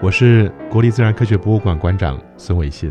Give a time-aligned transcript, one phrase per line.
[0.00, 2.88] 我是国立自然科学博物馆馆长孙伟新。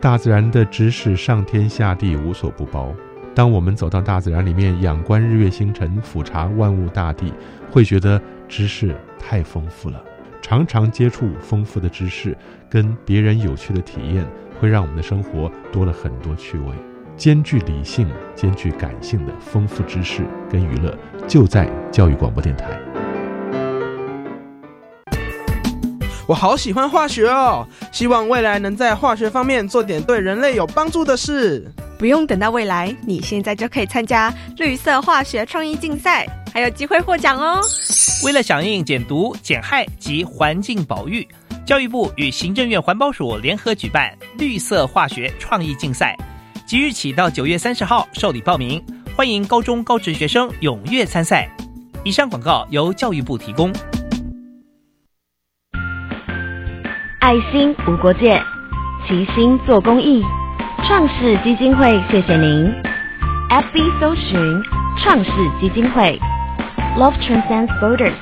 [0.00, 2.92] 大自然的知识上天下地无所不包。
[3.36, 7.32] 当我们走到大自然里面，仰观日月星辰，俯察万物大地，
[7.70, 10.02] 会觉得知识太丰富了。
[10.42, 12.36] 常常接触丰富的知识，
[12.68, 14.26] 跟别人有趣的体验，
[14.58, 16.74] 会让我们的生活多了很多趣味。
[17.16, 20.92] 兼具理性、兼具感性的丰富知识跟娱乐，
[21.28, 22.89] 就在教育广播电台。
[26.30, 31.68] 我好喜欢化学哦，希望未来能在化学方面做点对人类有帮助的事。
[31.98, 37.60] 不用等到未来，你现在就可以参加绿色化学创意竞赛，还有机会获奖哦。
[38.24, 41.26] 为了响应减毒、减害及环境保育，
[41.66, 46.16] 教育部与行政院环保署联合举办绿色化学创意竞赛，
[46.64, 48.80] 即日起到九月三十号受理报名，
[49.16, 51.50] 欢迎高中高职学生踊跃参赛。
[52.04, 53.72] 以上广告由教育部提供。
[57.19, 58.41] 爱心无国界，
[59.07, 60.23] 齐心做公益。
[60.87, 62.73] 创世基金会，谢谢您。
[63.49, 64.63] FB 搜寻
[64.97, 66.19] 创世基金会，
[66.97, 68.13] Love transcends borders.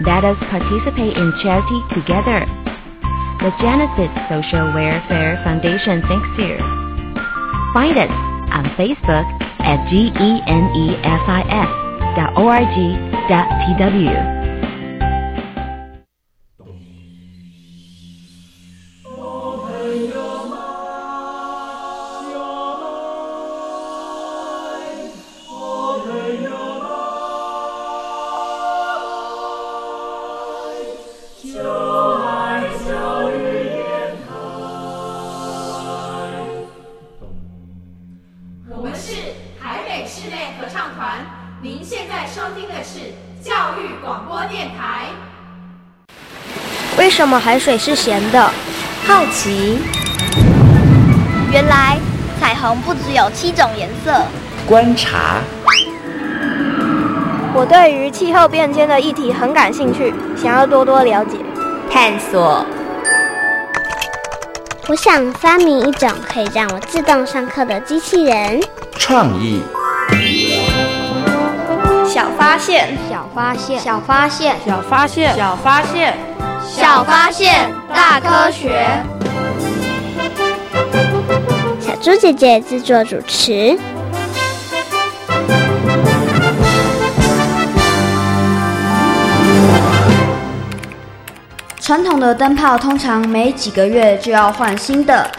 [0.00, 2.46] Let us participate in charity together.
[3.38, 6.58] The Genesis Social Welfare Foundation thanks you.
[7.72, 8.10] Find us
[8.52, 9.26] on Facebook
[9.60, 9.78] at
[40.05, 40.29] genesis
[43.43, 45.09] dot org dot tw.
[46.97, 48.51] 为什么海水是咸的？
[49.05, 49.79] 好奇。
[51.51, 51.97] 原来
[52.39, 54.23] 彩虹不只有七种颜色。
[54.67, 55.41] 观察。
[57.53, 61.37] 我对于气候变迁的议题很感兴趣，想要多多了解。
[61.91, 62.65] 探索。
[64.87, 68.61] 我想发明一种可以让我自动上课的机器人。
[68.97, 69.61] 创意。
[72.15, 76.13] 小发现，小发现，小发现，小发现，小发现。
[76.65, 78.87] 小发现，大科学。
[81.81, 83.77] 小猪姐姐制作主持。
[91.81, 95.29] 传统的灯泡通常每几个月就要换新的，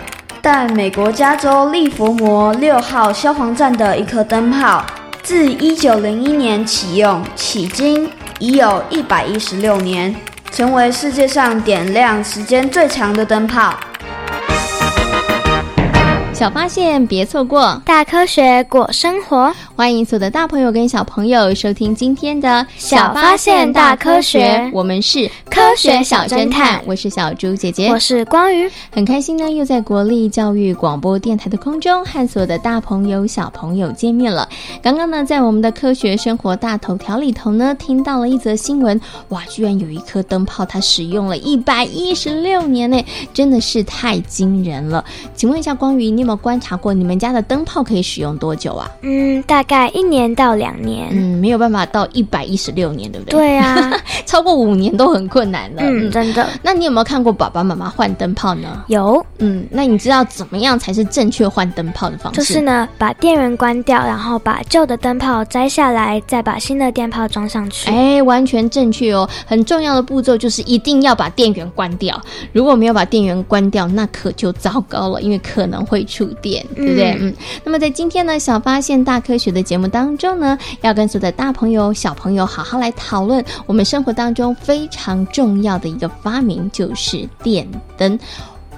[0.42, 4.84] 但美国加州利佛摩六号消防站的一颗灯泡，
[5.26, 10.14] 自一九零一年启用，迄今已有一百一十六年。
[10.52, 13.74] 成为世界上点亮时间最长的灯泡。
[16.36, 17.80] 小发现，别错过！
[17.86, 24.58] 大科学过生活，欢迎所有的大朋友跟小朋友收听今天的《小发现大科学》。
[24.70, 28.70] 我们是科学小侦探，我是小猪姐姐，我是光宇。
[28.92, 34.46] 很开心呢，又在国立教育广播电台的空中和所有的大朋友、小朋友见面了。
[34.82, 43.02] 刚刚呢，在我们的科学生活大头条里头呢，听到了一则新闻，哇，居然有一颗灯泡，它使用了一百一十六年呢，
[43.32, 45.02] 真的是太惊人了。
[45.34, 46.25] 请问一下，光宇，你？
[46.26, 48.90] 有没有观察过你们家的灯泡可以使用多久啊？
[49.02, 51.06] 嗯，大概一年到两年。
[51.12, 53.38] 嗯，没有办法到一百一十六年，对不对？
[53.38, 53.92] 对啊，
[54.26, 55.82] 超过五年都很困难了。
[55.84, 56.44] 嗯，真的。
[56.62, 58.82] 那你有没有看过爸爸妈妈换灯泡呢？
[58.88, 59.24] 有。
[59.38, 62.40] 嗯，那你知道怎么样才是正确换灯泡的方式？
[62.40, 67.88] 就是呢，把电源关掉，然后把旧的灯泡摘下来，再把新的电泡装上去。
[67.88, 69.28] 哎，完全正确哦。
[69.46, 72.20] 很重要的步骤就是一定要把电源关掉。
[72.52, 76.04] 如果没有把电源关掉，那可就糟糕了，因为可能会。
[76.16, 77.16] 触电，对不对？
[77.20, 87.68] 嗯，那么在今天呢，小发现大科学的节目当中呢，要跟所有的大朋友、小朋友好好来讨论我们生活当中非常重要的一个发明，就是电
[87.98, 88.18] 灯。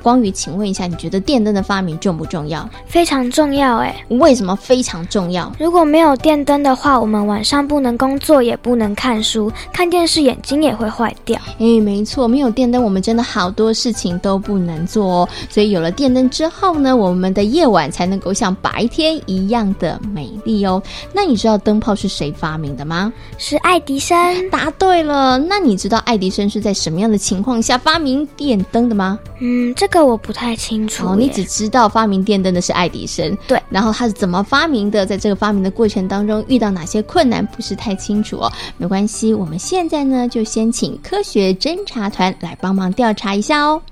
[0.02, 2.68] 光宇，请问一下，你觉得电灯的发明重不重要？
[2.86, 5.52] 非常重要，哎，为什么非常重要？
[5.58, 11.38] 如果没有电灯的话，我们晚上不能工作，也不能看书，看电视眼睛也会坏掉。
[11.58, 15.28] 哎，没错，没有电灯，我们真的好多事情都不能做哦。
[15.50, 20.80] 所以有了电灯之后呢，我们的夜晚才能够像白天一样的美丽哦。
[21.12, 23.12] 那你知道灯泡是谁发明的吗？
[23.36, 24.16] 是爱迪生。
[24.50, 25.36] 答对了。
[25.38, 29.18] 那你知道爱迪生是在什么样的情况下发明电灯的吗？
[29.40, 29.87] 嗯，这。
[29.88, 31.08] 个我不太清楚。
[31.08, 33.60] 哦，你只知道发明电灯的是爱迪生，对。
[33.68, 35.04] 然后他是怎么发明的？
[35.04, 38.52] 在这个发明的过程当中遇到哪些困难，不是太清楚哦。
[38.76, 43.82] 没关系，我们现在呢就先请科学侦查团来帮忙调查一下哦。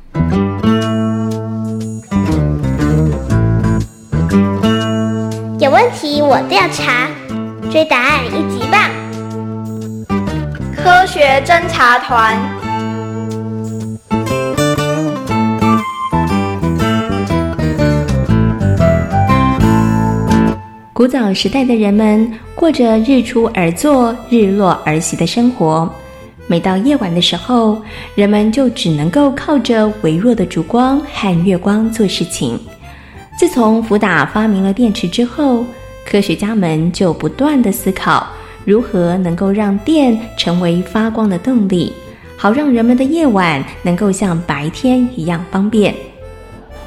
[5.58, 7.08] 有问题我调查，
[7.70, 8.90] 追答案一级棒！
[10.76, 12.65] 科学侦查团。
[20.96, 25.86] 古早时代的人们过着日出而作、日落而息的生活。
[26.46, 27.82] 每到夜晚的时候，
[28.14, 32.58] 人们就只能够靠着微弱的烛光和月光做事情。
[33.38, 35.66] 自从福达发明了电池之后，
[36.06, 38.26] 科学家们就不断的思考
[38.64, 41.92] 如何能够让电成为发光的动力，
[42.38, 45.94] 好让人们的夜晚能够像白天一样方便。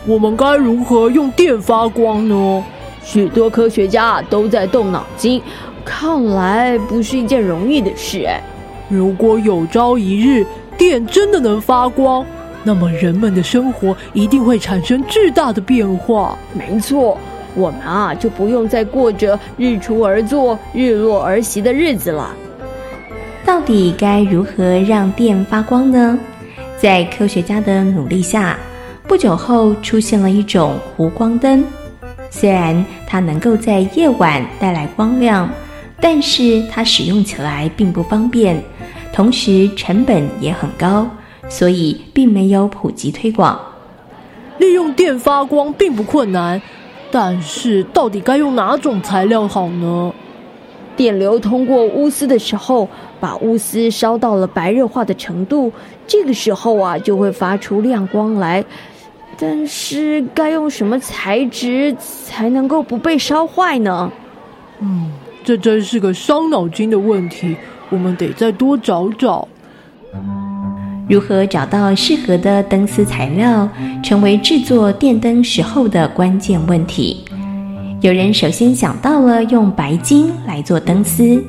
[0.07, 2.63] 我们该如何用电发光呢？
[3.11, 5.41] 许多科学家都在动脑筋，
[5.83, 8.23] 看来不是一件容易的事。
[8.23, 8.39] 哎，
[8.87, 10.45] 如果有朝一日
[10.77, 12.23] 电真的能发光。
[12.63, 16.37] 那么人们的生活一定会产生巨大的变化。
[16.53, 17.17] 没错，
[17.55, 22.31] 我们啊就不用再过着日出而作、日落而息的日子了。
[23.43, 26.19] 到底该如何让电发光呢？
[26.77, 28.55] 在科学家的努力下，
[29.07, 31.65] 不久后出现了一种弧光灯。
[32.29, 35.49] 虽然它能够在夜晚带来光亮，
[35.99, 38.61] 但是它使用起来并不方便，
[39.11, 41.09] 同时成本也很高。
[41.51, 43.59] 所以并没有普及推广。
[44.59, 46.61] 利用电发光并不困难，
[47.09, 50.13] 但是到底该用哪种材料好呢？
[50.95, 52.87] 电流通过钨丝的时候，
[53.19, 55.73] 把钨丝烧到了白热化的程度，
[56.05, 58.63] 这个时候啊就会发出亮光来。
[59.41, 64.11] 但是该用什么材质才能够不被烧坏呢？
[64.81, 65.11] 嗯，
[65.43, 67.55] 这真是个伤脑筋的问题，
[67.89, 69.47] 我们得再多找找。
[71.07, 73.67] 如何找到适合的灯丝材料，
[74.03, 77.23] 成为制作电灯时候的关键问题。
[78.01, 81.43] 有人首先想到了用白金来做灯丝，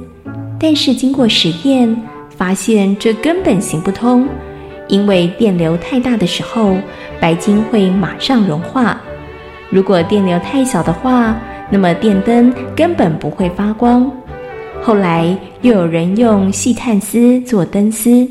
[0.59, 1.95] 但是经过实验
[2.31, 4.27] 发现这根本行不通，
[4.89, 6.75] 因为电流太大的时候，
[7.21, 8.97] 白金会马上融化；
[9.69, 11.37] 如果电流太小的话，
[11.69, 14.11] 那么电灯根本不会发光。
[14.83, 18.27] 后来又有人用细碳丝做灯丝。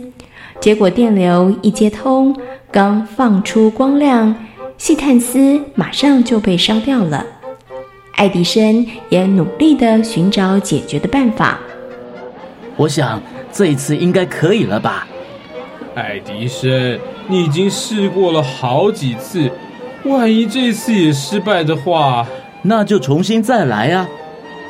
[0.59, 2.35] 结果电流一接通，
[2.71, 4.35] 刚放出光亮，
[4.77, 7.25] 细碳丝马上就被烧掉了。
[8.15, 11.57] 爱迪生也努力的寻找解决的办法。
[12.75, 13.21] 我想
[13.53, 15.07] 这一次应该可以了吧？
[15.95, 19.51] 爱迪生，你已经试过了好几次，
[20.05, 22.25] 万一这次也失败的话，
[22.61, 24.07] 那就重新再来啊！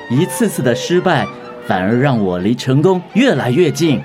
[0.10, 1.28] 一次次的失败，
[1.68, 4.02] 反而让我离成功越来越近。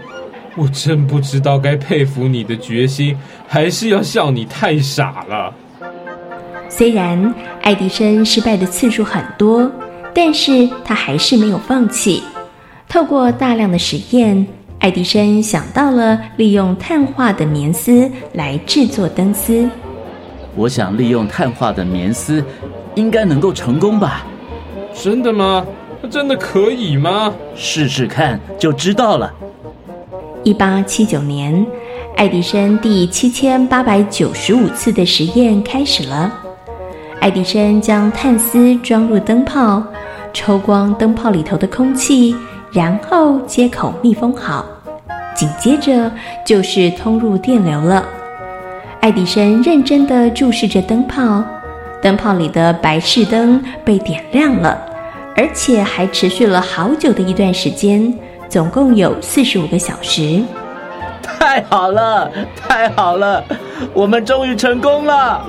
[0.57, 3.17] 我真不知道该佩服你的决心，
[3.49, 5.53] 还是要笑你太傻了。
[6.69, 9.71] 虽然爱迪生失败的次数很多，
[10.13, 12.23] 但是他还是没有放弃。
[12.89, 14.47] 透过大量的实验，
[14.85, 19.67] 爱迪生想到了利用碳化的棉丝来制作灯丝。
[20.55, 22.45] 我想利用碳化的棉丝，
[22.95, 24.27] 应该能够成功吧？
[24.93, 25.65] 真的吗？
[26.11, 27.33] 真的可以吗？
[27.55, 29.33] 试试看就知道了。
[30.43, 31.67] 一八七九年，
[32.15, 36.31] 爱迪生第七千八百九十五次的实验开始了。
[37.21, 39.83] 爱迪生将碳丝装入灯泡，
[40.35, 42.37] 抽光灯泡里头的空气，
[42.71, 44.63] 然后接口密封好。
[45.35, 46.11] 紧接着
[46.45, 48.05] 就是通入电流了。
[49.01, 51.45] 爱迪生认真的注视着灯泡，
[52.01, 54.81] 灯泡里的白炽灯被点亮了，
[55.37, 58.13] 而且还持续了好久的一段时间。
[58.49, 60.41] 总共有四十五个小时，
[61.23, 63.43] 太好了，太好了，
[63.93, 65.45] 我们终于成功了！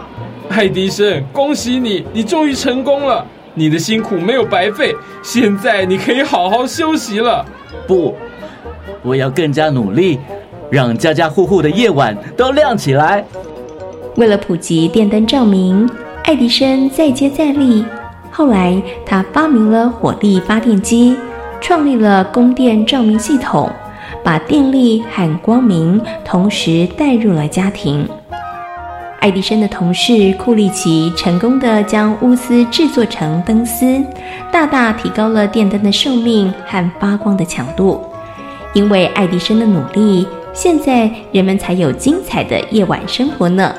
[0.50, 3.24] 爱迪生，恭喜你，你终于成功了，
[3.54, 7.46] 你的辛苦没有白费，现在你可以好好休息了。
[7.88, 8.16] 不，
[9.06, 10.20] 我要更加努力，
[10.72, 13.24] 让家家户户的夜晚都亮起来。
[14.16, 15.90] 为了普及电灯照明，
[16.24, 17.86] 爱迪生再接再厉，
[18.32, 21.16] 后来他发明了火力发电机。
[21.62, 23.68] 创立了供电照明系统，
[24.24, 28.08] 把电力和光明同时带入了家庭。
[29.20, 34.00] 爱迪生的同事库利奇成功的将钨丝制作成灯丝，
[34.52, 38.00] 大大提高了电灯的寿命和发光的强度。
[38.76, 43.74] 因为爱迪生的努力，现在人们才有精彩的夜晚生活呢。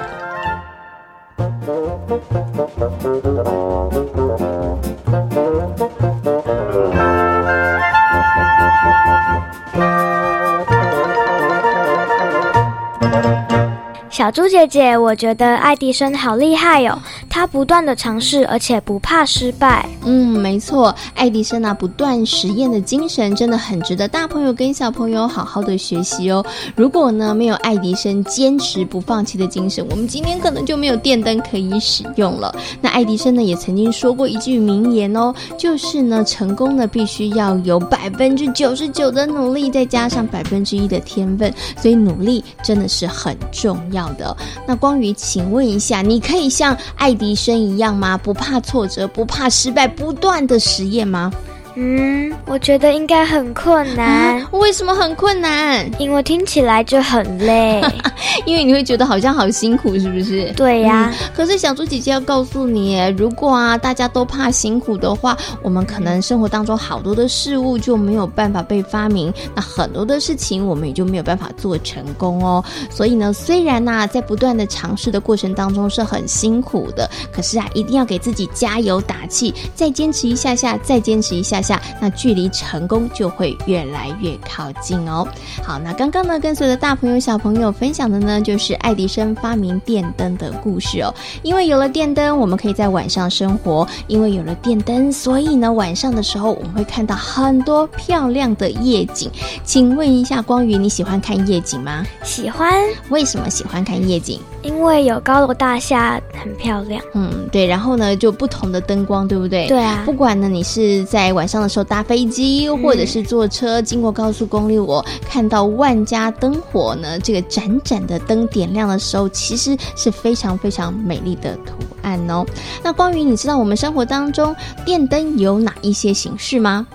[14.09, 16.99] 小猪姐姐，我觉得爱迪生好厉害哦，
[17.37, 19.87] 他不断的尝试，而且不怕失败。
[20.07, 26.43] 嗯，没错，爱迪生啊，不断实验的精神真的很值得大朋友跟小朋友好好的学习哦。
[26.75, 32.57] 如果呢没有爱迪生坚持不放弃的精神，我们今天可能就没有电灯可以使用了。
[32.81, 44.11] 那爱迪生呢也曾经说过一句名言哦，就是呢成功呢必须要有 百分之九十九的努力，再加上百分之一的天分，所以努力真的是很重要。
[44.15, 44.35] 的
[44.67, 48.17] 那光宇，请问一下，你可以像爱迪医生一样吗？
[48.17, 51.33] 不怕挫折，不怕失败，不断的实验吗？
[51.79, 54.43] 嗯，我觉得应该很困难。
[54.53, 55.87] 为什么很困难？
[55.99, 57.83] 因为听起来就很累，
[58.47, 60.51] 因为你会觉得好像好辛苦，是不是？
[60.57, 61.13] 对呀。
[61.35, 72.65] 可是小猪姐姐要告诉你，如果啊大家都怕辛苦的话，我们可能生活当中好多的事物就没有办法被发明，那很多的事情我们也就没有办法做成功哦。
[72.91, 81.61] 所以呢，虽然呐在不断的尝试的过程当中是很辛苦的，可是啊一定要给自己加油打气，再坚持一下下，再坚持一下。
[81.66, 81.66] 下，
[82.01, 85.27] 那距离成功就会越来越靠近哦。
[85.63, 91.15] 好，那刚刚呢，跟所有的大朋友小朋友分享的呢，就是爱迪生发明电灯的故事哦。
[91.43, 99.31] 因为有了电灯，我们可以在晚上生活；因为有了电灯，所以呢，晚上的时候我们会看到很多漂亮的夜景。
[99.65, 102.05] 请问一下，光宇，你喜欢看夜景吗？
[102.23, 102.73] 喜欢。
[103.09, 104.41] 为什么喜欢看夜景？
[104.67, 107.03] 因为有高楼大厦，很漂亮。
[107.15, 107.67] 嗯，对。
[107.67, 109.67] 然后呢，就不同的灯光，对不对？
[109.67, 110.03] 对啊。
[110.07, 111.57] 不管呢，你是在晚上。
[111.57, 122.45] 的时候搭飞机，或者是坐车经过高速公路，我看到万家灯火呢，这个盏盏的灯点亮的时候，其实是非常非常美丽的图案哦。
[122.85, 124.55] 那关于你知道我们生活当中
[124.85, 126.87] 电灯有哪一些形式吗？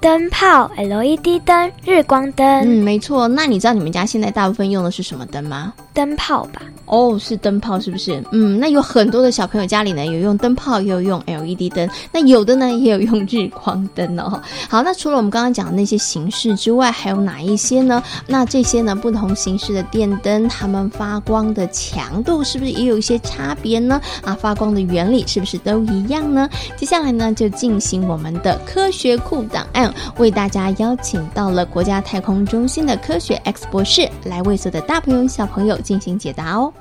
[0.00, 2.46] 灯泡、LED 灯、日光灯。
[2.46, 3.28] 嗯，没错。
[3.28, 5.74] 那你知道你们家现在大部分用的是什么灯吗？
[6.00, 6.62] 灯泡吧。
[6.86, 8.20] 哦，是灯泡，是不是？
[8.32, 11.88] 嗯，那有很多的小朋友家里呢，有用灯泡，也有用 LED 灯。
[12.10, 14.40] 那有的呢，也有用日光灯哦。
[14.68, 18.02] 好，那除了我们刚刚讲的那些形式之外，还有哪一些呢？
[18.26, 24.00] 那这些呢，不同形式的电灯，它们发光的强度是不是也有一些差别呢？
[24.24, 26.48] 啊，发光的原理是不是都一样呢？
[26.76, 29.94] 接下来呢，就进行我们的科学库档案。
[30.16, 36.72] 为大家邀请到了国家太空中心的科学 X 博士，来为所有的大朋友小朋友进行解答哦。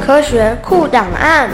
[0.00, 1.50] 科学酷档案。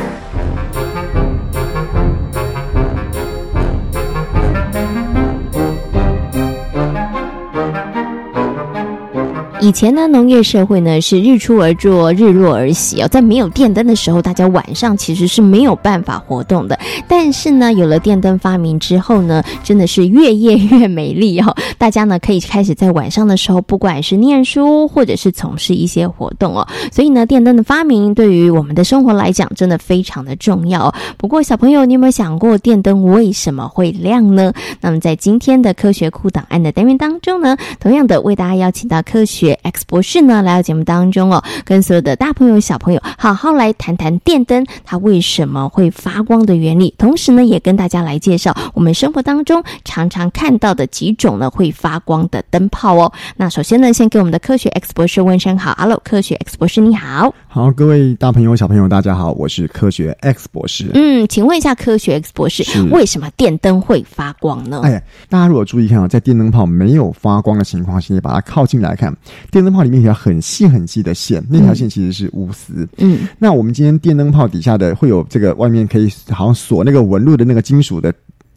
[9.69, 13.09] 以前呢，农业社会呢是日出而作，日落而息哦。
[13.09, 16.79] 在没有电灯的时候，大家晚上其实是没有办法活动的。
[17.07, 21.55] 但是呢，有了电灯发明之后呢，真的是越夜越美丽哦。
[21.77, 26.67] 大家呢可以开始在晚上的时候，不管是念书或者是从事一些活动哦。
[26.91, 30.91] 所以呢，电灯的发明对于我们的生活来讲，真的非常的重要。
[31.19, 34.51] 不过，小朋友，你有没有想过电灯为什么会亮呢？
[34.81, 39.58] 那么，在今天的科学库档案的单元当中呢，同样的为大家邀请到科学。
[39.63, 53.13] X 博士呢来到节目当中哦，跟所有的大朋友小朋友好好来谈谈电灯它为什么会发光的原理，同时呢也跟大家来介绍我们生活当中常常看到的几种呢会发光的灯泡哦。
[53.37, 60.91] 那首先呢，先给我们的科学 X 博士问声好，Hello，科学 X 博士你好，好，各位大朋友小朋友大家好，我是科学 X 博士。
[60.95, 64.81] 嗯，请问一下科学 X 博士，为什么电灯会发光呢？
[64.85, 69.15] 哎，大家如果注意看啊，在电灯泡没有发光的情况下，你把它靠近来看。
[69.51, 72.87] 电灯泡里面一条很细很细的线，那条线其实是钨丝。
[72.99, 78.13] 嗯，那我们今天电灯泡底下的会有这个外面可以好像锁那个纹路的那个金属的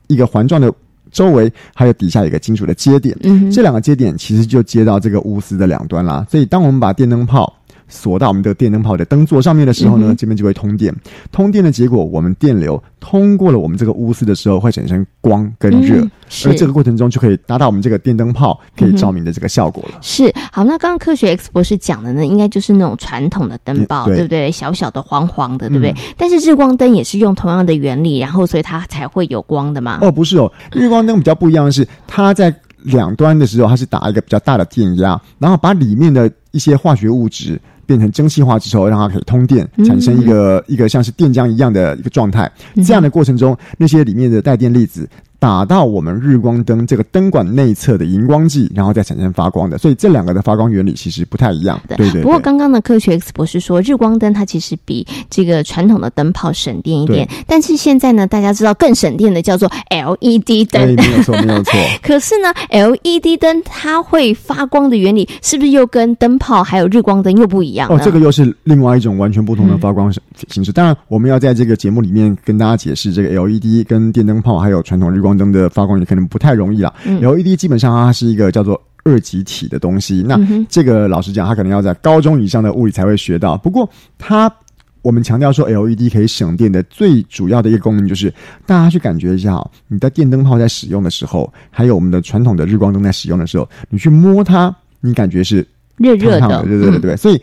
[0.07, 0.71] 一个环状的
[1.12, 3.17] 周围，还有底下有一个金属的接点。
[3.24, 6.25] 嗯，这两个接点其实就接到这个钨丝的两端啦。
[6.29, 7.53] 所以当我们把电灯泡
[7.91, 10.95] 锁到我们的电灯泡的灯座上面的时候呢，这边就会通电。
[11.31, 16.01] 通电的结果，我们电流通过了我们这个钨丝的时候，会产生光跟热，
[16.45, 20.00] 而这个过程中就可以达到我们这个电灯泡可以照明的这个效果了。
[20.01, 24.50] 是好，那刚刚科学 X 博士讲的呢，应该就是那种传统的灯泡，对不对？
[24.50, 25.93] 小小的黄黄的，对不对？
[26.17, 30.00] 但是日光灯也是用同样的原理，然后所以它才会有光的嘛？
[30.01, 37.60] 哦，不是哦，日光灯比较不一样的是，它在两端的时候，它是打一个比较大的电压，然后把里面的一些化学物质。
[37.91, 42.50] 变成蒸汽化之后，让它可以通电，产生一个一个像是电浆一样的一个状态。
[42.86, 45.10] 这样的过程中，那些里面的带电粒子
[45.41, 49.75] 打到我们日光灯这个灯管内侧的荧光剂，然后再产生发光的。
[49.79, 51.81] 所以这两个的发光原理其实不太一样。
[51.98, 52.21] 对对。
[52.21, 57.27] 不过刚刚的科学 X 博士说，日光灯它其实比这个传统的灯泡省电一点。
[57.48, 60.95] 但是现在呢，大家知道更省电的叫做 LED 灯。
[60.95, 61.74] 没有错，没有错。
[62.03, 67.89] 可是呢，LED 灯它会发光的原理是不是又跟灯泡还有日光灯又不一样？
[67.89, 70.13] 哦，这个又是另外一种完全不同的发光
[70.50, 70.71] 形式。
[70.71, 76.93] 当然，我们要在这个节目里面跟大家解释这个 LED 跟电灯泡还有传统日光灯的发光也可能不太容易了。
[77.05, 80.23] LED 基本上它是一个叫做二极体的东西。
[80.27, 83.57] 那这个老实讲，它可能要在高中以上的物理才会学到。
[83.57, 84.51] 不过它。
[85.03, 88.31] 我们强调说，LED 可以省电的最主要的一个功能就是，
[88.67, 97.17] 大家去感觉一下哦，你的电灯泡在使用的时候，还有我们的传统的日光灯在使用的时候，你去摸它，你感觉是热热的，对对对对。
[97.17, 97.41] 所以，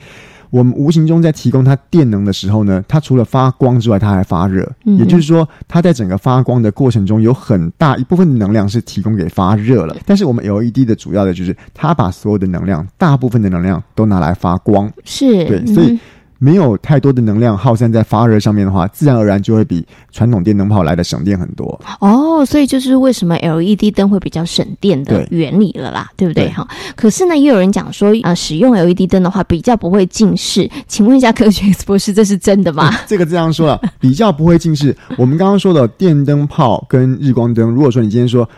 [0.50, 4.70] 我们无形中在提供它电能的时候呢，它除了发光之外，它还发热。
[4.84, 9.96] 也就是说，它在整个发光的过程中，有很大一部分的能量是提供给发热了。
[10.06, 14.90] 但是，我们 LED 的主要的就是，它把所有的能量，大部分的能量都拿来发光。
[15.04, 15.98] 是对，所以。
[16.38, 21.78] 没有太多的能量耗散在发热上面的话，自然而然就会比传统电灯泡来的省电很多。
[22.00, 26.48] 哦，所以就是为什么 LED 灯会比较省电的原理了啦，对不对？
[26.50, 26.66] 哈。
[26.94, 30.70] 可是呢，也有人讲说啊，使用 LED 灯的话比较不会近视。
[30.86, 32.92] 请问一下科学博士，这是真的吗？
[33.06, 34.96] 这个这样说了，比较不会近视。
[35.16, 38.48] 我们刚刚说的电灯泡跟日光灯，如果说你今天说。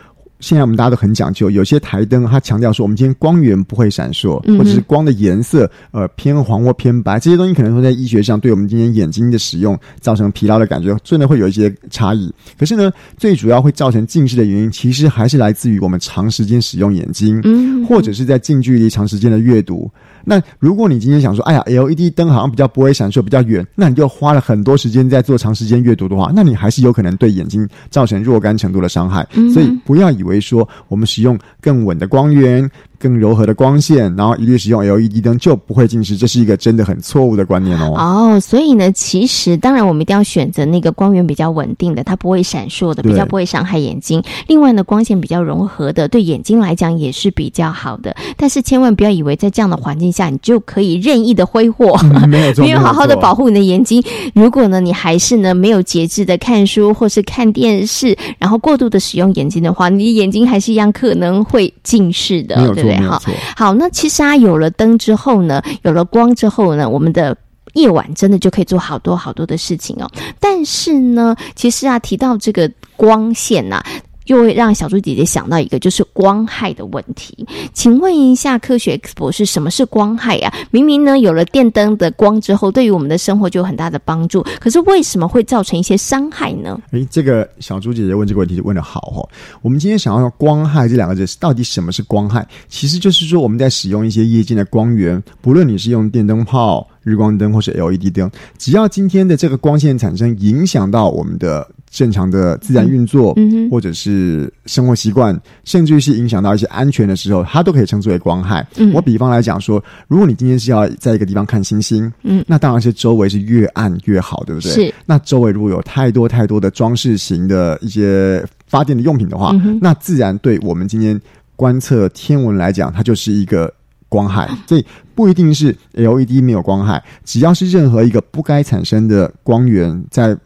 [0.41, 12.33] 现在我们大家都很讲究，有些台灯它强调说，我们今天光源不会闪烁，或者是光的颜色呃偏黄或偏白，这些东西可能说在医学上对我们今天眼睛的使用造成疲劳的感觉，真的会有一些差异。
[12.59, 17.43] 可是呢，最主要会造成近视的原因，其实还是来自于我们长时间使用眼睛，
[17.87, 19.91] 或者是在近距离长时间的阅读。
[20.25, 29.27] 那如果你今天想说，哎呀，LED 灯好像比较不会闪烁，比较远，那你就花了很多时间在做长时间阅读的话，那你还是有可能对眼睛造成若干程度的伤害。
[29.53, 32.71] 所以不要以为说我们使用更稳的光源。
[33.01, 37.95] 更柔和的光线，然后一律使用 LED 灯就不会近视，这是一个真的很错误的观念哦。
[37.97, 44.23] 哦，所以呢，其实当然我们一定要选择那个光源比较稳定的，它不会闪烁的，比较不会伤害眼睛。
[44.47, 48.15] 另外呢，光线比较柔和的，对眼睛来讲也是比较好的。
[48.37, 51.97] 但是千万不要以为在这样的环境下，你就可以任意的挥霍，
[52.29, 54.03] 没有 没有好好的保护你的眼睛。
[54.35, 62.90] 如果呢，你还是呢没有节制的看书或是看电视，然后过度的使用眼睛的话，你眼睛还是一样可能会近视的，对不对？
[62.99, 63.21] 好，
[63.57, 67.37] 好，那其实啊，有了灯之后呢，有了光之后呢，我们的
[67.75, 70.11] 夜晚真的就可以做好多好多的事情哦。
[70.39, 73.83] 但是呢，其实啊，提到这个光线呐。
[74.31, 77.45] 就会让小猪姐姐想到一个，就是光害的问题。
[77.73, 80.55] 请问一下，科学 X 博士，什么是光害呀？
[80.71, 86.81] 明明呢，有了电灯的光之后，对于我们的生活就有很大的帮助，可是为什么会造成一些伤害呢？
[86.93, 89.29] 诶，这个小猪姐姐问这个问题问的好哦。
[89.63, 92.47] 我们今天想要用“光害”这两个字，到底什么是光害？
[92.69, 96.87] 其实就是说，我们在使用一些夜间的光源，不论你是用电灯泡。
[97.03, 103.37] 日光灯或是 LED 灯，只要今天的这个光线产生影响到我们的正常的自然运作，
[103.71, 108.67] 或者是生活习惯，甚至于是影响到一些安全的时候，它都可以称之为光害。
[108.95, 114.71] 我比方来讲说，如果你今天是要在一个地方看星星，嗯，那当然是周围是越暗越好，对不对？
[114.73, 114.95] 是。
[115.05, 121.21] 那周围如果有太多太多的装饰型的一些发电的用品的话，那自然对我们今天
[121.57, 123.73] 观测天文来讲，它就是一个。
[124.09, 130.37] 光害，所以不一定是 LED 没有光害，只要是任何一个不该产生的光源在。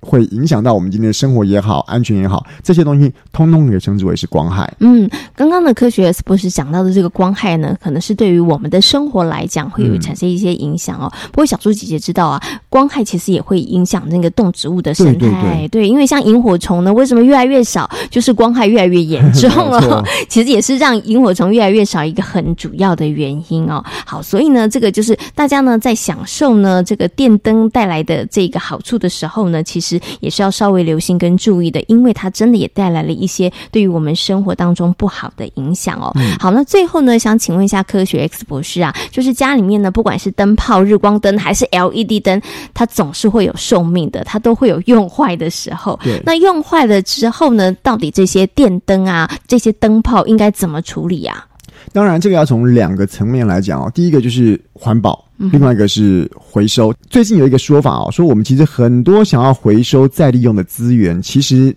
[0.00, 4.72] 会影响到我们今天的生活也好，安全也好，这些东西通通可以称之为是光害。
[4.78, 11.12] 嗯，刚刚的科学博士讲到的这个光害呢，可能是对于我们的生活来讲会有产生一些影响哦。
[11.32, 15.66] 不过小猪姐姐知道啊，光害其实也会影响那个动植物的生态。
[15.72, 17.90] 对，因为像萤火虫呢，为什么越来越少？
[18.08, 20.04] 就是光害越来越严重 了。
[20.28, 23.84] 其实也是让萤火虫越来越少一个很主要的原因哦。
[24.06, 29.87] 好，所以呢，这个就是大家呢在享受呢这个电灯带来的这个好处的时候呢，其实。
[29.88, 36.12] 实也是要稍微留心跟注意的，因为它真的也带来了一些对于我们生活当中不好的影响哦。
[36.38, 42.40] 好，那最后呢，想请问一下科学 X 博士啊，就是家里面呢，不管是灯泡、日光灯还是 LED 灯，
[42.74, 45.98] 它总是会有寿命的，它都会有用坏的时候。
[46.24, 51.46] 那用坏了之后呢，到底这些电灯啊、这些灯泡应该怎么处理啊？
[51.92, 53.90] 当然，这个要从两个层面来讲哦。
[53.94, 56.92] 第一个就是环保，另外一个是回收。
[57.08, 61.74] 最近有一个说法哦，说我们其实很多想要回收再利用的资源，其实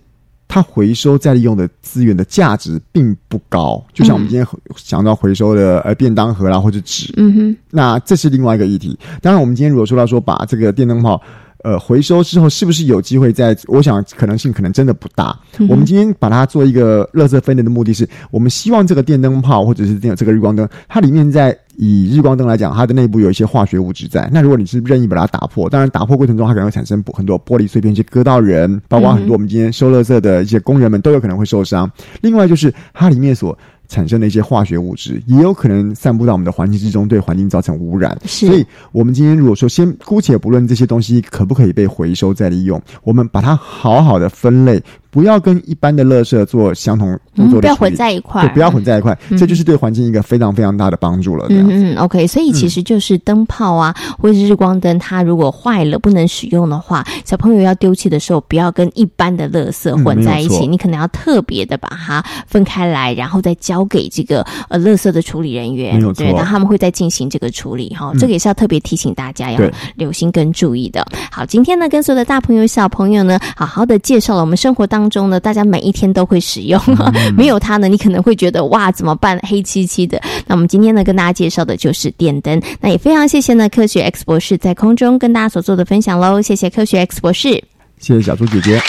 [0.48, 3.84] 它回收再利用的资源的价值并不高。
[3.94, 8.98] 就像我们今天想到回收的呃便当盒啦或者纸，嗯哼，那这是另外一个议题。
[9.22, 11.22] 当然，我们今天如果说到说把这个电灯泡。
[11.64, 13.56] 呃回收之后是不是有机会在？
[13.68, 15.38] 我想可能性可能真的不大。
[15.70, 24.30] 我们今天把它做一个垃圾分类的目的是，我们希望这个电灯泡或者是电这个日光灯，它里面在以日光灯来讲，它的内部有一些化学物质在。
[24.32, 31.90] 那如果你是任意把它打破，当然打破过程中它可能会产生很多玻璃碎片去割到人，包括很多我们今天收垃圾的一些工人们都有可能会受伤。
[32.22, 33.58] 另外就是它里面所
[33.92, 38.18] 产生的一些化学物质，也有可能散布到我们的环境之中，对环境造成污染。
[38.26, 44.82] 所以，我们今天如果说先姑且不论这些东西可不可以被回收再利用，我们把它好好的分类。
[45.12, 51.48] 不要跟一般的垃圾做相同工作的不要混在一块，对，不要混在一块，这就是对环境一个非常非常大的帮助了。
[51.50, 68.14] 嗯嗯，OK，所以其实就是灯泡啊，或者是日光灯，它如果坏了不能使用的话，小朋友要丢弃的时候，不要跟一般的垃圾混在一起，你可能要特别的把它分开来，然后再交给这个呃垃圾的处理人员，对，然后他们会再进行这个处理哈。
[68.18, 69.60] 这个也是要特别提醒大家要
[69.96, 71.06] 留心跟注意的。
[71.30, 75.01] 好，今天呢，跟所有的大朋友小朋友呢，好好的介绍了我们生活当。
[75.02, 76.80] 当中呢，大家每一天都会使用，
[77.36, 79.40] 没有它呢，你可能会觉得哇，怎么办？
[79.40, 80.22] 黑漆漆的。
[80.46, 82.62] 那我们今天呢，跟大家介绍的就是电灯。
[82.80, 86.40] 那也非常谢谢呢，科学 X 博士在空中跟大家所做的分享喽。
[86.40, 87.50] 谢谢科学 X 博士，
[87.98, 88.80] 谢谢小猪姐姐。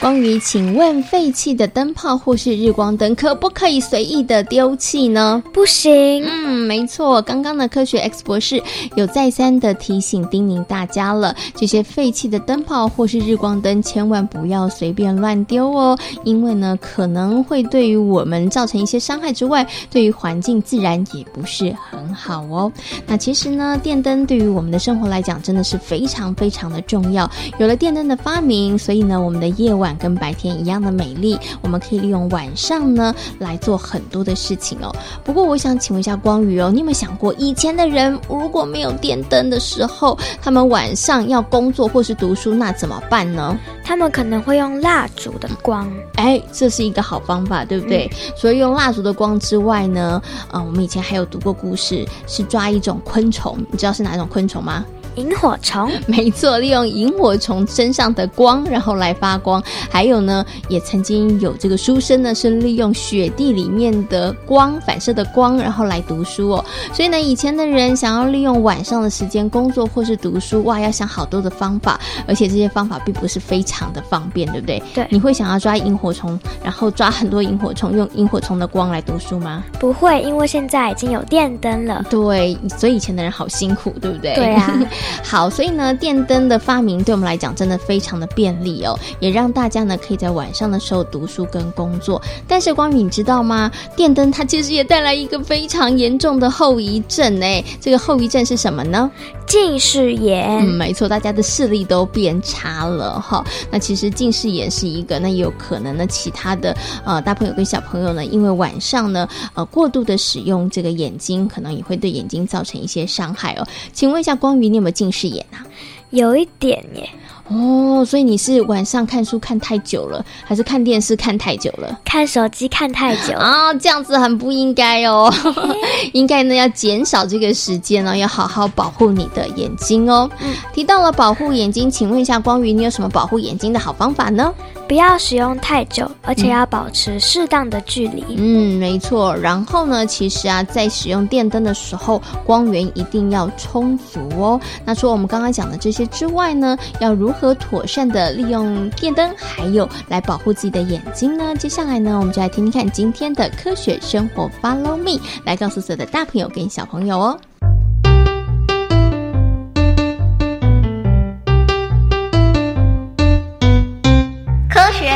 [0.00, 5.42] 关于，请问废弃的灯泡或是日光灯可不可以随意的丢弃呢？
[5.52, 6.24] 不行。
[6.24, 7.20] 嗯，没错。
[7.22, 8.62] 刚刚的科学 X 博士
[8.96, 22.72] 有再三的提醒叮咛大家了，这些废弃的灯泡或是日光灯千万不要随便乱丢哦，因为呢可能会对于我们造成一些伤害之外，对于环境自然也不是很好哦。
[23.06, 27.30] 那其实呢，电灯对于我们的生活来讲真的是非常非常的重要。
[27.58, 29.90] 有了电灯的发明，所以呢，我们的夜晚。
[30.00, 34.90] 跟白天一样的美丽，我们可以利用晚上呢来做很多的事情哦。
[35.22, 43.58] 不过，我想请问一下光宇哦，你有没有想过，以前的人如果没有电灯的时候，他们晚上要工作或是读书，那怎么办呢？
[43.84, 48.10] 他们可能会用蜡烛的光，哎，这是一个好方法，对不对？
[48.34, 54.84] 所以用蜡烛的光之外呢，啊，我们以前还有读过故事，是抓一种昆虫，你知道是哪一种昆虫吗？
[55.16, 59.62] 萤火虫， 没错，利用萤火虫身上的光，然后来发光。
[59.90, 66.64] 还有呢，也曾经有这个书生呢，是利用雪地里面的光反射的光，然后来读书哦。
[66.92, 74.82] 所以呢，以前的人想要利用晚上的时间工作或是读书，哇，要想好多的方法，而且这些方法并不是非常的方便，对不对？
[74.94, 75.06] 对。
[75.10, 79.64] 你会想要抓萤火虫，然后抓很多萤火虫，用萤火虫的光来读书吗？
[79.78, 82.04] 不会，因为现在已经有电灯了。
[82.08, 84.34] 对，所以以前的人好辛苦，对不对？
[84.34, 84.78] 对啊。
[85.22, 92.20] 好，所以呢，电灯的发明对我们来讲真的非常的便利哦，也让大家呢可以在晚上的时候读书跟工作。
[92.48, 93.70] 但是光宇，你知道吗？
[93.96, 99.10] 电灯它其实也带来一个非常严重的后遗症哎，这个后遗症是什么呢？
[99.46, 100.48] 近视眼。
[100.60, 103.44] 嗯，没错，大家的视力都变差了哈。
[103.70, 113.66] 那其实近视眼是一个，那也有可能呢，其他的呃大朋友跟小朋友呢，因为晚上呢呃过度的使用这个眼睛，可能也会对眼睛造成一些伤害哦。
[113.92, 115.28] 请问一下光宇，你有没有近视？
[115.28, 115.64] 眼啊，
[116.10, 117.08] 有一点耶。
[117.48, 121.98] 哦，所以你是晚上看书看太久了，还是看电视看太久了？
[122.04, 125.32] 看手机看太久 啊，这样子很不应该哦。
[126.14, 130.30] 应该呢要减少这个时间呢，要好好保护你的眼睛哦。
[130.72, 134.54] 提到了保护眼睛，请问一下光宇，你有什么保护眼睛的好方法呢？
[134.90, 138.24] 不要使用太久，而且要保持适当的距离。
[138.36, 139.32] 嗯，没错。
[139.36, 144.60] 然后呢，其实啊，在使用电灯的时候，光源一定要充足哦。
[144.84, 151.54] 那除了我们刚刚讲的这些之外呢，要如何妥善的利用电灯，还有来保护自己的眼睛呢？
[151.54, 157.38] 接下来呢，我们就来听听看今天的科学生活，Follow me，来告诉所有的大朋友跟小朋友哦。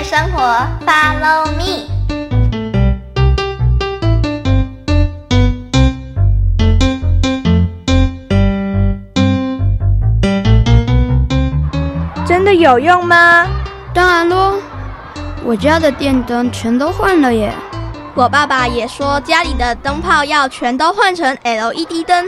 [0.03, 0.41] 生活
[0.87, 1.91] ，Follow me。
[12.27, 13.47] 真的有用吗？
[13.95, 14.55] 当然喽，
[15.45, 17.53] 我家的电灯全都换了耶。
[18.15, 22.27] 我爸爸也说家里的灯泡要全都换成 LED 灯，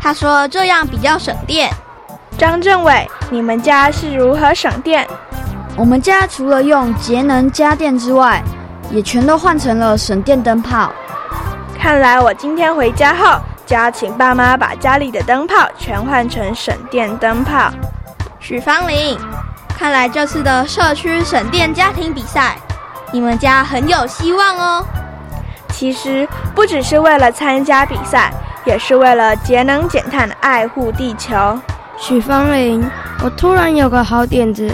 [0.00, 1.70] 他说这样比较省电。
[2.38, 5.06] 张政伟，你们家是如何省电？
[5.76, 8.42] 我们家除了用节能家电之外，
[8.90, 10.90] 也全都换成了省电灯泡。
[11.78, 17.70] 看来我今天回家后，就要请爸妈把家里的灯泡全换成省电灯泡。
[18.40, 19.18] 许芳玲，
[19.76, 22.56] 看来这次的社区省电家庭比赛，
[23.12, 24.86] 你们家很有希望哦。
[25.68, 28.32] 其实不只是为了参加比赛，
[28.64, 31.36] 也是为了节能减碳，爱护地球。
[31.98, 32.82] 许芳玲，
[33.22, 34.70] 我突然有个好点子，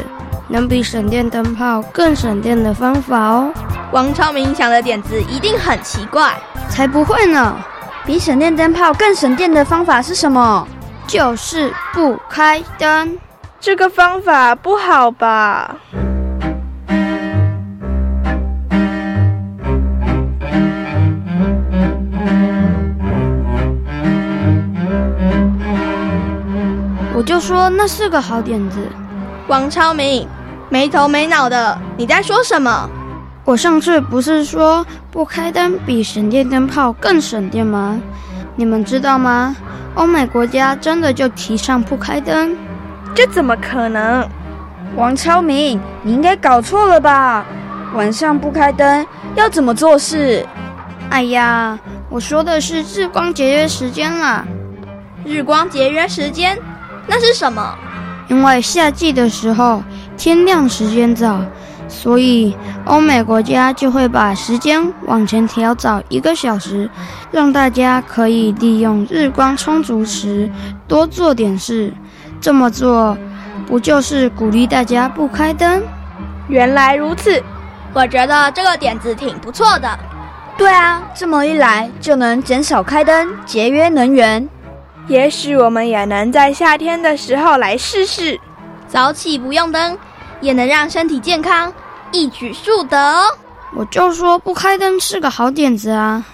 [0.52, 3.50] 能比省电灯泡更省电的方法哦。
[3.90, 6.34] 王超明想的点子一定很奇怪，
[6.68, 7.56] 才不会呢！
[8.04, 10.68] 比省电灯泡更省电的方法是什么？
[11.06, 13.18] 就是不开灯。
[13.58, 15.74] 这个方法不好吧？
[27.14, 28.86] 我就说那是个好点子。
[29.48, 30.26] 王超明，
[30.72, 32.88] 没头没脑的，你在说什么？
[33.44, 38.00] 我上次不是说不开灯比省电灯泡更省电吗？
[38.56, 39.54] 你们知道吗？
[39.96, 42.56] 欧美国家真的就提倡不开灯。
[43.14, 44.26] 这怎么可能？
[44.96, 47.44] 王超明，你应该搞错了吧？
[47.92, 50.46] 晚上不开灯要怎么做事？
[51.10, 54.42] 哎呀，我说的是日光节约时间啦。
[55.22, 56.58] 日光节约时间，
[57.06, 57.76] 那是什么？
[58.32, 59.82] 因为夏季的时候
[60.16, 61.38] 天亮时间早，
[61.86, 66.88] 所以欧美国家就会把时间往前调早一个小时，
[67.30, 70.50] 让大家可以利用日光充足时
[70.88, 71.92] 多做点事。
[72.40, 73.16] 这么做，
[73.66, 75.82] 不就是鼓励大家不开灯？
[76.48, 77.42] 原来如此，
[77.92, 79.98] 我觉得这个点子挺不错的。
[80.56, 84.48] 对啊，这么一来就能减少开灯，节约能源。
[85.08, 88.40] 也许我们也能在夏天的时候来试试，
[88.88, 89.98] 早起不用灯，
[90.40, 91.72] 也能让身体健康，
[92.12, 93.24] 一举数得哦。
[93.74, 96.24] 我就说不开灯是个好点子啊。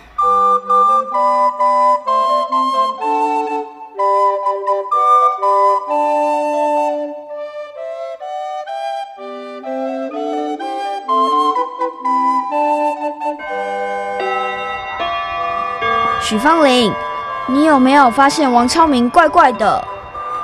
[16.20, 16.92] 许芳玲，
[17.50, 19.82] 你有没有发现王超明怪怪的？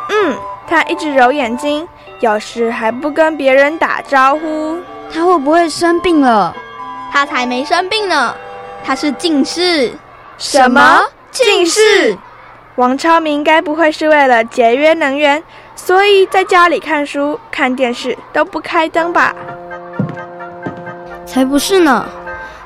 [0.08, 0.36] 嗯，
[0.66, 1.86] 他一直揉眼睛，
[2.20, 4.78] 有时还不跟别人打招呼。
[5.12, 6.54] 他会不会生病了？
[7.12, 8.34] 他才没生病呢，
[8.82, 9.92] 他是近视。
[10.38, 12.16] 什么近视？
[12.76, 15.42] 王超明该不会是为了节约能源，
[15.76, 19.34] 所以在家里看书、看电视都不开灯吧？
[21.26, 22.06] 才不是呢！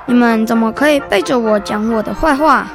[0.07, 2.67] 你们怎么可以背着我讲我的坏话？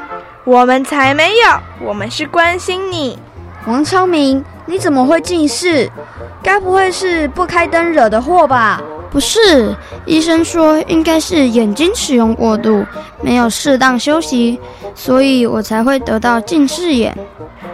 [0.46, 3.18] 我们才没有，我们是关心你，
[3.66, 5.90] 王超明，你怎么会近视？
[6.42, 8.82] 该不会是不开灯惹的祸吧？
[9.10, 9.74] 不是，
[10.06, 12.86] 医生说应该是眼睛使用过度，
[13.22, 14.60] 没有适当休息，
[14.94, 17.18] 所以我才会得到近视眼。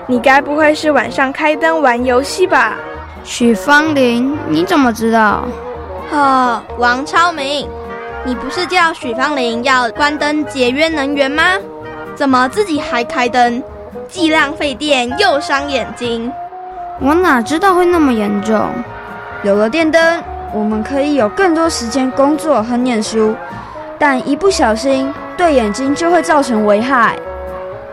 [0.06, 2.76] 你该不会是晚上开灯玩游戏吧？
[3.24, 5.44] 许芳玲，你怎么知道？
[6.12, 7.68] 哦，王超明，
[8.24, 11.44] 你不是叫许芳玲要关灯节约能源吗？
[12.20, 13.64] 怎么自己还开灯？
[14.10, 16.30] 既浪费电又伤眼睛。
[17.00, 18.68] 我哪知道会那么严重？
[19.42, 20.22] 有了电灯，
[20.54, 23.34] 我们可以有更多时间工作和念书，
[23.98, 27.18] 但一不小心对眼睛就会造成危害。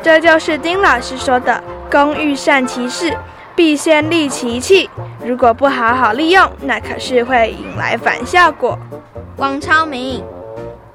[0.02, 3.16] 这就是丁老师说的“工欲善其事，
[3.54, 4.90] 必先利其器”。
[5.24, 8.76] 如果不好好利用，那可是会引来反效果。
[9.36, 10.20] 王超明，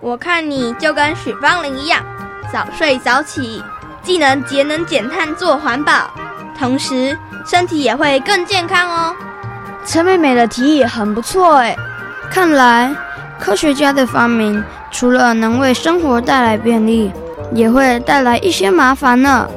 [0.02, 2.04] 我看你就跟许芳玲一样。
[2.52, 3.64] 早睡早起，
[4.04, 6.10] 既能节能减碳做环保，
[6.58, 9.16] 同时身体也会更健康哦。
[9.86, 11.76] 陈妹妹的提议很不错哎，
[12.30, 12.94] 看来
[13.40, 17.12] 科学家的发明除了能为生活带来便利，
[17.54, 19.48] 也会带来一些麻烦呢。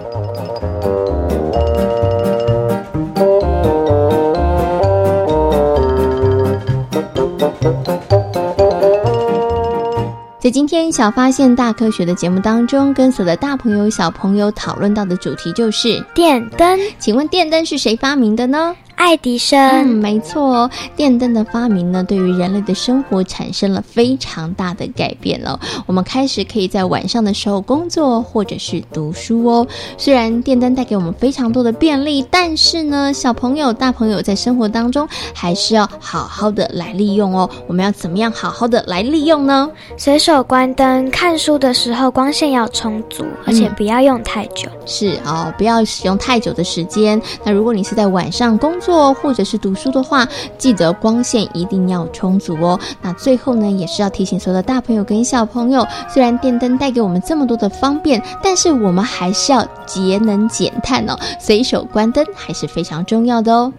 [10.45, 16.79] 在今天小发现大科学的节目当中，跟所有的大朋友小朋友讨论到的主题就是电灯。
[16.99, 18.77] 请问电灯是谁发明的呢？
[18.97, 25.59] 爱迪生，嗯，没错哦，电灯的发明呢，对于人类的生活产生了非常大的改变了。
[25.87, 29.67] 我们开始可以在晚上的时候工作或者是读书哦。
[29.99, 37.49] 虽然电灯带给我们非常多的便利，但是呢，小朋友、大朋友在生活当中还是要好好的来利用哦。
[37.67, 39.71] 我们要怎么样好好的来利用呢？
[39.97, 44.69] 随手关灯，看书的时候光线要充足，而且不要用太久。
[44.87, 47.21] 是哦，不要使用太久的时间。
[47.45, 52.79] 那如果你是在晚上工做或者是读书的话，记得光线一定要充足哦。
[53.01, 63.73] 那最后呢，也是要提醒所有的大朋友跟小朋友，虽然电灯带给我们这么多的方便，但是我们还是要节能减碳哦，随手关灯还是非常重要的哦。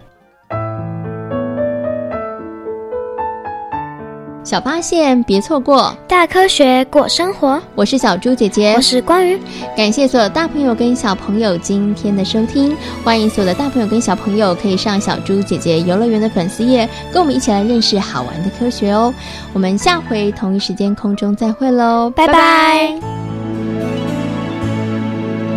[4.46, 5.92] 小八线别错过。
[6.06, 7.60] 大科学过生活。
[7.74, 8.74] 我是小猪姐姐。
[8.76, 9.36] 我是关于
[9.76, 12.72] 感谢所有大朋友跟小朋友今天的收听。
[13.02, 19.12] 欢迎所有的大朋友跟小朋友可以上小猪姐姐游乐园的粉丝页跟我们一起来认识好玩的科学哦。
[19.52, 22.08] 我们下回同一时间空中再会喽。
[22.10, 22.86] 拜拜。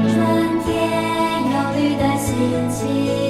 [0.10, 3.29] 春天有的心情。